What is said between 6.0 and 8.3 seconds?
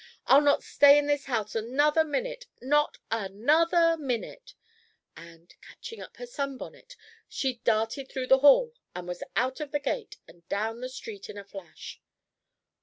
up her sun bonnet, she darted through